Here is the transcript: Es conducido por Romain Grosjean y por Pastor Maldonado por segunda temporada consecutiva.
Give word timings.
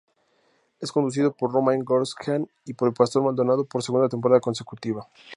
Es 0.79 0.91
conducido 0.91 1.31
por 1.35 1.51
Romain 1.51 1.85
Grosjean 1.85 2.49
y 2.65 2.73
por 2.73 2.91
Pastor 2.91 3.21
Maldonado 3.21 3.65
por 3.65 3.83
segunda 3.83 4.09
temporada 4.09 4.39
consecutiva. 4.41 5.07